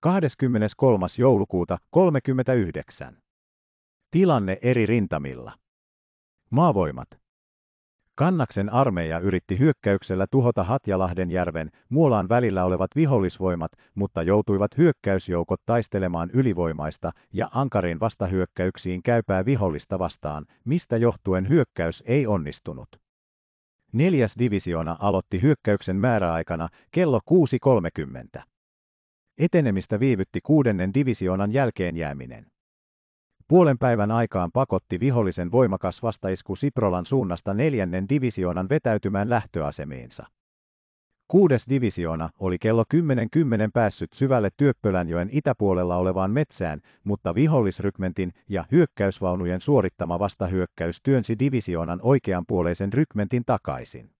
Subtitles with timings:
[0.00, 1.06] 23.
[1.18, 3.16] joulukuuta 39.
[4.10, 5.52] Tilanne eri rintamilla.
[6.50, 7.08] Maavoimat.
[8.14, 17.12] Kannaksen armeija yritti hyökkäyksellä tuhota Hatjalahdenjärven, Muolaan välillä olevat vihollisvoimat, mutta joutuivat hyökkäysjoukot taistelemaan ylivoimaista
[17.32, 22.88] ja ankarin vastahyökkäyksiin käypää vihollista vastaan, mistä johtuen hyökkäys ei onnistunut.
[23.92, 27.20] Neljäs divisiona aloitti hyökkäyksen määräaikana kello
[28.36, 28.42] 6.30.
[29.38, 32.46] Etenemistä viivytti kuudennen divisioonan jälkeen jääminen.
[33.48, 40.26] Puolen päivän aikaan pakotti vihollisen voimakas vastaisku Siprolan suunnasta neljännen divisioonan vetäytymään lähtöasemiinsa.
[41.28, 42.98] Kuudes divisiona oli kello 10.10
[43.74, 52.92] päässyt syvälle Työppölänjoen itäpuolella olevaan metsään, mutta vihollisrykmentin ja hyökkäysvaunujen suorittama vastahyökkäys työnsi divisioonan oikeanpuoleisen
[52.92, 54.10] rykmentin takaisin.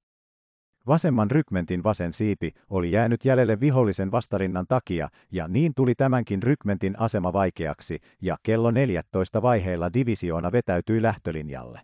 [0.88, 7.00] Vasemman rykmentin vasen siipi oli jäänyt jäljelle vihollisen vastarinnan takia, ja niin tuli tämänkin rykmentin
[7.00, 11.80] asema vaikeaksi, ja kello 14 vaiheilla divisioona vetäytyi lähtölinjalle.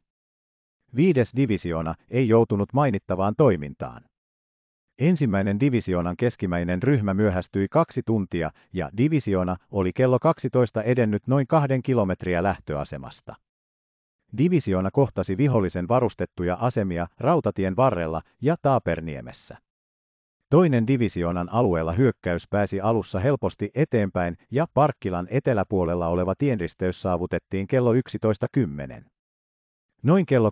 [0.96, 4.02] Viides divisioona ei joutunut mainittavaan toimintaan.
[4.98, 11.82] Ensimmäinen divisioonan keskimäinen ryhmä myöhästyi kaksi tuntia, ja divisiona oli kello 12 edennyt noin kahden
[11.82, 13.34] kilometriä lähtöasemasta.
[14.38, 19.56] Divisiona kohtasi vihollisen varustettuja asemia rautatien varrella ja Taaperniemessä.
[20.50, 27.92] Toinen divisionan alueella hyökkäys pääsi alussa helposti eteenpäin ja Parkkilan eteläpuolella oleva tienristeys saavutettiin kello
[27.94, 29.04] 11.10.
[30.02, 30.50] Noin kello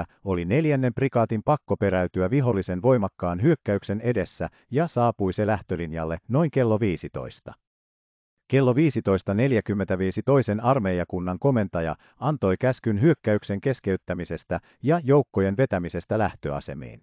[0.00, 6.50] 13.30 oli neljännen prikaatin pakko peräytyä vihollisen voimakkaan hyökkäyksen edessä ja saapui se lähtölinjalle noin
[6.50, 7.52] kello 15.
[8.48, 8.78] Kello 15.45
[10.24, 17.02] toisen armeijakunnan komentaja antoi käskyn hyökkäyksen keskeyttämisestä ja joukkojen vetämisestä lähtöasemiin.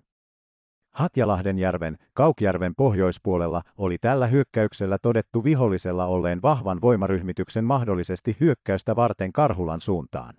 [0.94, 9.82] Hatjalahdenjärven, Kaukjärven pohjoispuolella oli tällä hyökkäyksellä todettu vihollisella olleen vahvan voimaryhmityksen mahdollisesti hyökkäystä varten Karhulan
[9.82, 10.34] suuntaan.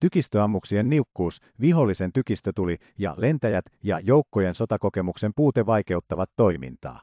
[0.00, 7.00] Tykistöammuksien niukkuus, vihollisen tykistötuli ja lentäjät ja joukkojen sotakokemuksen puute vaikeuttavat toimintaa.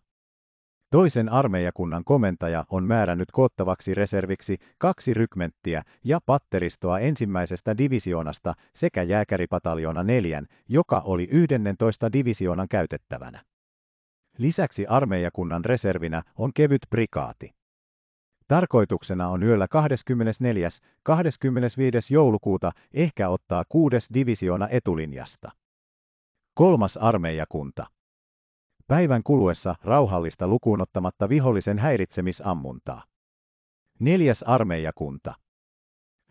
[0.92, 10.04] Toisen armeijakunnan komentaja on määrännyt koottavaksi reserviksi kaksi rykmenttiä ja patteristoa ensimmäisestä divisioonasta sekä jääkäripataljoona
[10.04, 13.42] neljän, joka oli 11 divisioonan käytettävänä.
[14.38, 17.52] Lisäksi armeijakunnan reservinä on kevyt prikaati.
[18.48, 20.70] Tarkoituksena on yöllä 24.
[21.04, 22.14] 25.
[22.14, 25.52] joulukuuta ehkä ottaa kuudes divisioona etulinjasta.
[26.54, 27.86] Kolmas armeijakunta.
[28.92, 33.04] Päivän kuluessa rauhallista lukuun ottamatta vihollisen häiritsemisammuntaa.
[34.00, 35.34] Neljäs armeijakunta.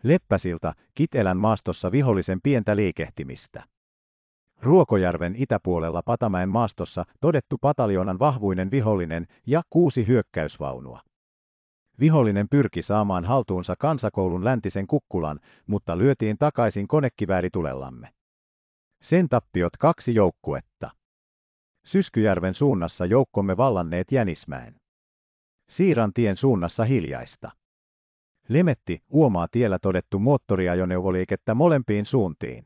[0.03, 3.63] Leppäsilta, Kitelän maastossa vihollisen pientä liikehtimistä.
[4.61, 10.99] Ruokojärven itäpuolella Patamäen maastossa todettu pataljoonan vahvuinen vihollinen ja kuusi hyökkäysvaunua.
[11.99, 18.09] Vihollinen pyrki saamaan haltuunsa kansakoulun läntisen kukkulan, mutta lyötiin takaisin konekivääritulelamme.
[19.01, 21.00] Sen tappiot kaksi joukkuetta.
[21.85, 24.75] Syskyjärven suunnassa joukkomme vallanneet Jänismäen.
[25.69, 27.51] Siirantien suunnassa hiljaista.
[28.47, 32.65] Lemetti, Uomaa tiellä todettu moottoriajoneuvoliikettä molempiin suuntiin.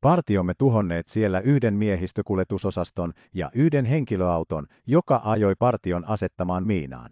[0.00, 7.10] Partiomme tuhonneet siellä yhden miehistökuljetusosaston ja yhden henkilöauton, joka ajoi partion asettamaan miinaan.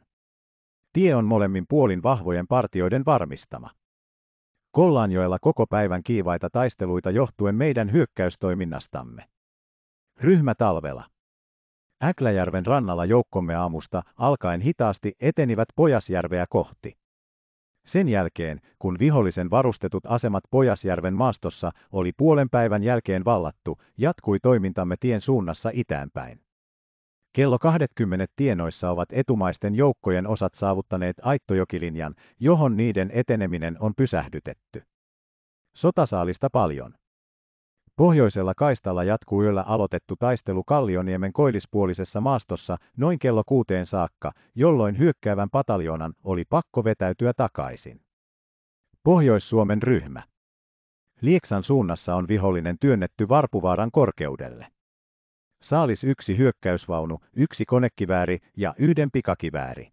[0.92, 3.70] Tie on molemmin puolin vahvojen partioiden varmistama.
[4.70, 9.24] Kollaanjoella koko päivän kiivaita taisteluita johtuen meidän hyökkäystoiminnastamme.
[10.20, 11.04] Ryhmä talvella.
[12.04, 16.96] Äkläjärven rannalla joukkomme aamusta alkaen hitaasti etenivät Pojasjärveä kohti.
[17.86, 24.96] Sen jälkeen, kun vihollisen varustetut asemat Pojasjärven maastossa oli puolen päivän jälkeen vallattu, jatkui toimintamme
[25.00, 26.40] tien suunnassa itäänpäin.
[27.32, 34.82] Kello 20 tienoissa ovat etumaisten joukkojen osat saavuttaneet Aittojokilinjan, johon niiden eteneminen on pysähdytetty.
[35.76, 36.94] Sotasaalista paljon.
[37.96, 45.50] Pohjoisella kaistalla jatkuu yöllä aloitettu taistelu Kallioniemen koillispuolisessa maastossa noin kello kuuteen saakka, jolloin hyökkäävän
[45.50, 48.00] pataljoonan oli pakko vetäytyä takaisin.
[49.02, 50.22] Pohjois-Suomen ryhmä.
[51.20, 54.66] Lieksan suunnassa on vihollinen työnnetty Varpuvaaran korkeudelle.
[55.62, 59.88] Saalis yksi hyökkäysvaunu, yksi konekivääri ja yhden pikakivääri.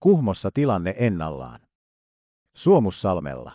[0.00, 1.60] Kuhmossa tilanne ennallaan.
[2.56, 3.52] Suomussalmella.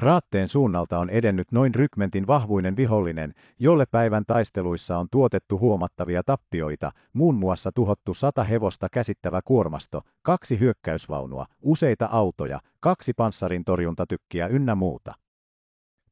[0.00, 6.92] Raatteen suunnalta on edennyt noin rykmentin vahvuinen vihollinen, jolle päivän taisteluissa on tuotettu huomattavia tappioita,
[7.12, 14.74] muun muassa tuhottu sata hevosta käsittävä kuormasto, kaksi hyökkäysvaunua, useita autoja, kaksi panssarin torjuntatykkiä ynnä
[14.74, 15.14] muuta.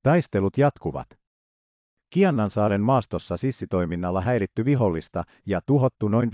[0.03, 1.18] Taistelut jatkuvat.
[2.11, 6.31] Kiannansaaren maastossa sissitoiminnalla häiritty vihollista ja tuhottu noin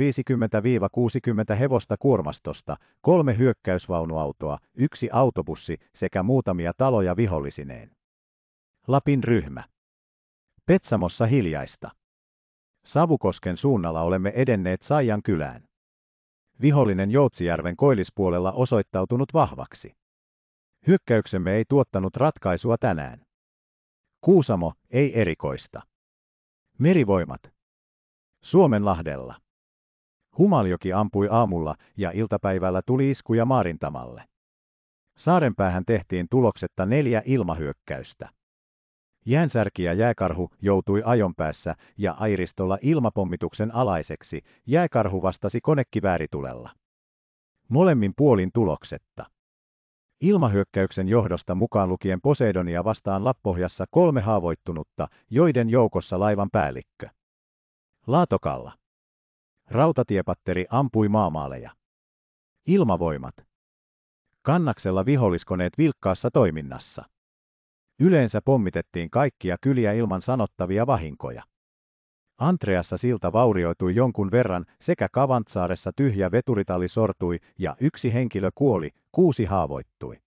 [1.52, 7.90] 50-60 hevosta kuormastosta, kolme hyökkäysvaunuautoa, yksi autobussi sekä muutamia taloja vihollisineen.
[8.86, 9.64] Lapin ryhmä.
[10.66, 11.90] Petsamossa hiljaista.
[12.84, 15.64] Savukosken suunnalla olemme edenneet Saijan kylään.
[16.60, 19.92] Vihollinen Joutsijärven koillispuolella osoittautunut vahvaksi.
[20.86, 23.20] Hyökkäyksemme ei tuottanut ratkaisua tänään.
[24.24, 25.82] Kuusamo, ei erikoista.
[26.78, 27.40] Merivoimat.
[28.42, 29.34] Suomenlahdella.
[30.38, 34.24] Humaljoki ampui aamulla ja iltapäivällä tuli iskuja Maarintamalle.
[35.16, 38.28] Saarenpäähän tehtiin tuloksetta neljä ilmahyökkäystä.
[39.26, 44.42] Jäänsärki ja jääkarhu joutui ajon päässä ja airistolla ilmapommituksen alaiseksi.
[44.66, 46.70] Jääkarhu vastasi konekivääritulella.
[47.68, 49.33] Molemmin puolin tuloksetta.
[50.20, 57.08] Ilmahyökkäyksen johdosta mukaan lukien Poseidonia vastaan Lappohjassa kolme haavoittunutta, joiden joukossa laivan päällikkö.
[58.06, 58.72] Laatokalla.
[59.70, 61.70] Rautatiepatteri ampui maamaaleja.
[62.66, 63.34] Ilmavoimat.
[64.42, 67.04] Kannaksella viholliskoneet vilkkaassa toiminnassa.
[67.98, 71.42] Yleensä pommitettiin kaikkia kyliä ilman sanottavia vahinkoja.
[72.44, 79.44] Antreassa silta vaurioitui jonkun verran, sekä Kavantsaaressa tyhjä veturitalli sortui ja yksi henkilö kuoli, kuusi
[79.44, 80.18] haavoittui.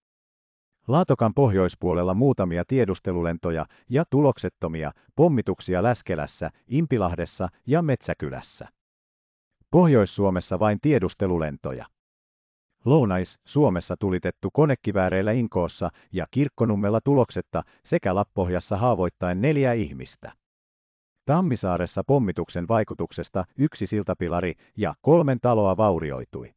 [0.88, 8.68] Laatokan pohjoispuolella muutamia tiedustelulentoja ja tuloksettomia pommituksia Läskelässä, Impilahdessa ja Metsäkylässä.
[9.72, 11.86] Pohjois-Suomessa vain tiedustelulentoja.
[12.86, 20.32] Lounais Suomessa tulitettu konekivääreillä Inkoossa ja Kirkkonummella tuloksetta sekä Lappohjassa haavoittaen neljä ihmistä.
[21.28, 26.54] Tammisaaressa pommituksen vaikutuksesta yksi siltapilari ja kolmen taloa vaurioitui.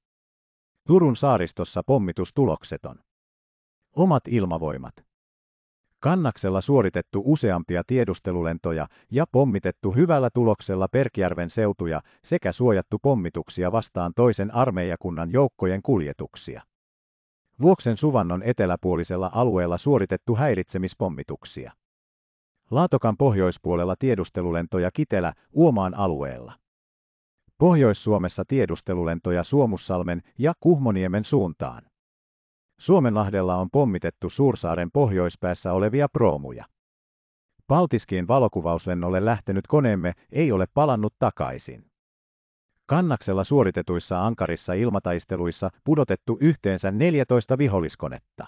[0.86, 2.96] Turun saaristossa pommitus tulokseton.
[3.96, 4.94] Omat ilmavoimat.
[6.00, 14.54] Kannaksella suoritettu useampia tiedustelulentoja ja pommitettu hyvällä tuloksella Perkjärven seutuja sekä suojattu pommituksia vastaan toisen
[14.54, 16.62] armeijakunnan joukkojen kuljetuksia.
[17.60, 21.72] Vuoksen suvannon eteläpuolisella alueella suoritettu häiritsemispommituksia.
[22.70, 26.52] Laatokan pohjoispuolella tiedustelulentoja Kitelä, Uomaan alueella.
[27.58, 31.82] Pohjois-Suomessa tiedustelulentoja Suomussalmen ja Kuhmoniemen suuntaan.
[32.80, 36.64] Suomenlahdella on pommitettu Suursaaren pohjoispäässä olevia proomuja.
[37.66, 41.84] Paltiskiin valokuvauslennolle lähtenyt koneemme ei ole palannut takaisin.
[42.86, 48.46] Kannaksella suoritetuissa ankarissa ilmataisteluissa pudotettu yhteensä 14 viholliskonetta.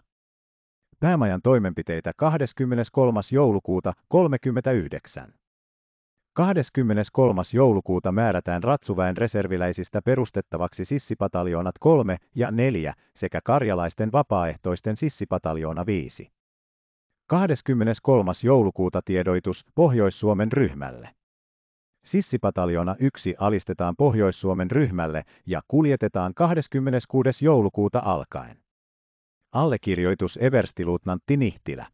[1.03, 3.21] Päämajan toimenpiteitä 23.
[3.33, 5.35] joulukuuta 39.
[6.33, 7.43] 23.
[7.53, 16.33] joulukuuta määrätään Ratsuväen reserviläisistä perustettavaksi sissipataljoonat 3 ja 4 sekä karjalaisten vapaaehtoisten sissipataljoona 5.
[17.27, 18.33] 23.
[18.45, 21.09] joulukuuta tiedoitus Pohjois-Suomen ryhmälle.
[22.05, 27.45] Sissipataljoona 1 alistetaan Pohjois-Suomen ryhmälle ja kuljetetaan 26.
[27.45, 28.62] joulukuuta alkaen.
[29.53, 31.87] Allekirjoitus Everstiluutnantti Nihtilä.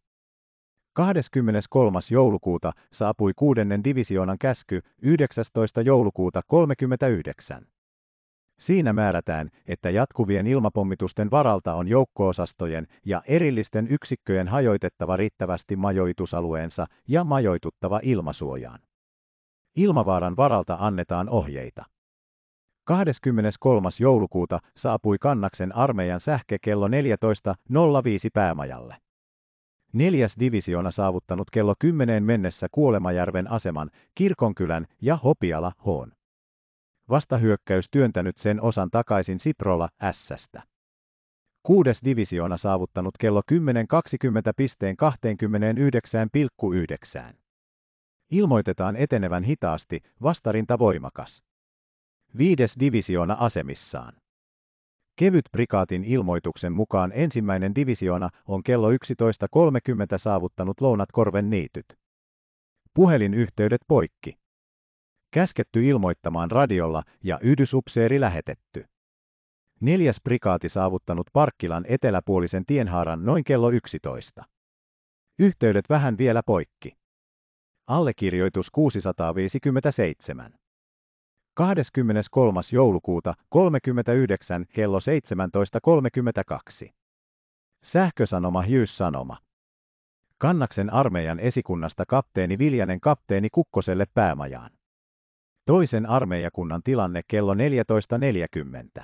[0.92, 1.98] 23.
[2.10, 5.80] joulukuuta saapui kuudennen divisioonan käsky 19.
[5.82, 7.66] joulukuuta 39.
[8.58, 17.24] Siinä määrätään, että jatkuvien ilmapommitusten varalta on joukkoosastojen ja erillisten yksikköjen hajoitettava riittävästi majoitusalueensa ja
[17.24, 18.80] majoituttava ilmasuojaan.
[19.76, 21.84] Ilmavaaran varalta annetaan ohjeita.
[22.88, 23.88] 23.
[24.00, 26.92] joulukuuta saapui Kannaksen armeijan sähke kello 14.05
[28.32, 28.96] päämajalle.
[29.92, 36.12] Neljäs divisiona saavuttanut kello 10 mennessä Kuolemajärven aseman, Kirkonkylän ja Hopiala Hoon.
[37.08, 40.62] Vastahyökkäys työntänyt sen osan takaisin Siprola Ässästä.
[41.62, 43.56] Kuudes divisiona saavuttanut kello 10.20
[44.56, 44.96] pisteen
[47.30, 47.34] 29,9.
[48.30, 51.47] Ilmoitetaan etenevän hitaasti, vastarinta voimakas.
[52.38, 54.14] Viides divisiona asemissaan.
[55.16, 58.96] Kevyt prikaatin ilmoituksen mukaan ensimmäinen divisiona on kello 11.30
[60.16, 61.86] saavuttanut Lounatkorven niityt.
[62.94, 64.38] Puhelinyhteydet poikki.
[65.30, 68.84] Käsketty ilmoittamaan radiolla ja yhdysupseeri lähetetty.
[69.80, 74.44] Neljäs prikaati saavuttanut Parkkilan eteläpuolisen tienhaaran noin kello 11.
[75.38, 76.96] Yhteydet vähän vielä poikki.
[77.86, 80.54] Allekirjoitus 657.
[81.58, 82.60] 23.
[82.72, 84.98] joulukuuta 39 kello
[86.84, 86.90] 17.32.
[87.82, 89.36] Sähkösanoma Hughes-sanoma.
[90.38, 94.70] Kannaksen armeijan esikunnasta kapteeni Viljanen kapteeni Kukkoselle päämajaan.
[95.66, 99.02] Toisen armeijakunnan tilanne kello 14.40.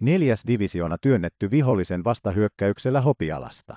[0.00, 3.76] Neljäs divisiona työnnetty vihollisen vastahyökkäyksellä Hopialasta.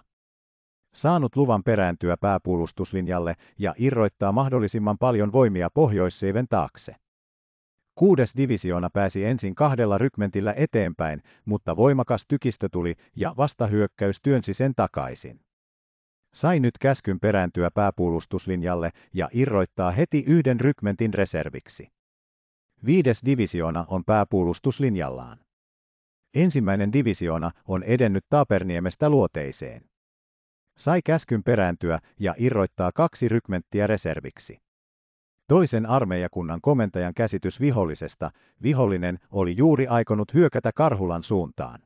[0.94, 6.96] Saanut luvan perääntyä pääpuolustuslinjalle ja irroittaa mahdollisimman paljon voimia Pohjoisseiven taakse.
[8.00, 14.74] Kuudes divisioona pääsi ensin kahdella rykmentillä eteenpäin, mutta voimakas tykistö tuli ja vastahyökkäys työnsi sen
[14.76, 15.40] takaisin.
[16.34, 21.88] Sai nyt käskyn perääntyä pääpuolustuslinjalle ja irroittaa heti yhden rykmentin reserviksi.
[22.86, 25.40] Viides divisioona on pääpuolustuslinjallaan.
[26.34, 29.86] Ensimmäinen divisioona on edennyt Taaperniemestä luoteiseen.
[30.78, 34.69] Sai käskyn perääntyä ja irroittaa kaksi rykmenttiä reserviksi.
[35.50, 38.32] Toisen armeijakunnan komentajan käsitys vihollisesta,
[38.64, 41.80] vihollinen oli juuri aikonut hyökätä Karhulan suuntaan.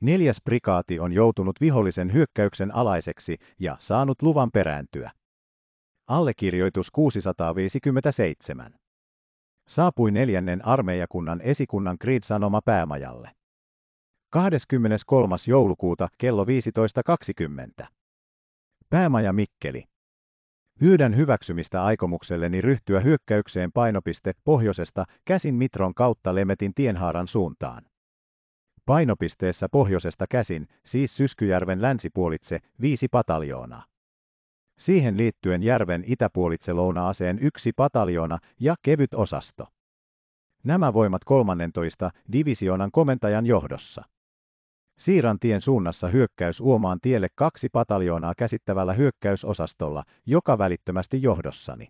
[0.00, 5.10] Neljäs prikaati on joutunut vihollisen hyökkäyksen alaiseksi ja saanut luvan perääntyä.
[6.06, 8.74] Allekirjoitus 657.
[9.68, 13.30] Saapui neljännen armeijakunnan esikunnan Creed-sanoma päämajalle.
[14.30, 15.36] 23.
[15.48, 16.44] joulukuuta kello
[17.80, 17.86] 15.20.
[18.90, 19.91] Päämaja Mikkeli.
[20.82, 27.82] Pyydän hyväksymistä aikomukselleni ryhtyä hyökkäykseen painopiste pohjoisesta käsin Mitron kautta Lemetin tienhaaran suuntaan.
[28.86, 33.84] Painopisteessä pohjoisesta käsin, siis Syskyjärven länsipuolitse, viisi pataljoonaa.
[34.78, 39.66] Siihen liittyen järven itäpuolitse lounaaseen yksi pataljoona ja kevyt osasto.
[40.64, 44.04] Nämä voimat 13 divisioonan komentajan johdossa.
[44.98, 51.88] Siirantien suunnassa hyökkäys Uomaan tielle kaksi pataljoonaa käsittävällä hyökkäysosastolla, joka välittömästi johdossani.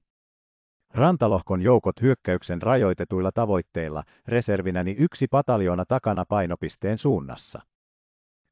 [0.94, 7.60] Rantalohkon joukot hyökkäyksen rajoitetuilla tavoitteilla, reservinäni yksi pataljoona takana painopisteen suunnassa.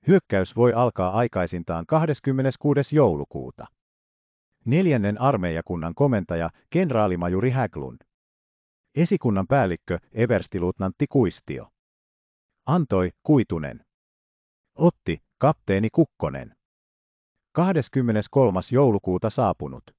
[0.06, 2.96] Hyökkäys voi alkaa aikaisintaan 26.
[2.96, 3.66] joulukuuta.
[4.64, 7.98] Neljännen armeijakunnan komentaja, kenraalimajuri Häglund.
[8.94, 11.68] Esikunnan päällikkö, everstiluutnantti Kuistio.
[12.66, 13.80] Antoi, Kuitunen.
[14.80, 16.54] Otti, kapteeni Kukkonen.
[17.52, 18.60] 23.
[18.72, 19.90] joulukuuta saapunut.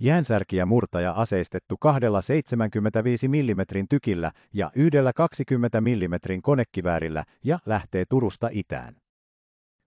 [0.00, 3.60] Jäänsärkiä murtaja aseistettu kahdella 75 mm
[3.90, 8.96] tykillä ja yhdellä 20 mm konekiväärillä ja lähtee Turusta itään.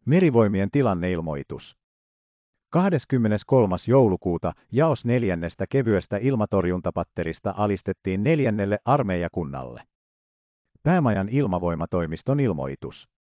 [0.06, 1.78] Merivoimien tilanneilmoitus.
[2.70, 3.76] 23.
[3.88, 9.84] joulukuuta jaos neljännestä kevyestä ilmatorjuntapatterista alistettiin neljännelle armeijakunnalle.
[10.84, 13.17] Päämajan ilmavoimatoimiston ilmoitus.